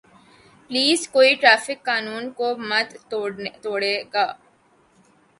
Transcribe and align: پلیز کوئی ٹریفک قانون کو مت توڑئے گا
پلیز 0.69 0.99
کوئی 1.13 1.33
ٹریفک 1.41 1.83
قانون 1.85 2.23
کو 2.37 2.47
مت 2.69 2.89
توڑئے 3.63 3.95
گا 4.13 4.25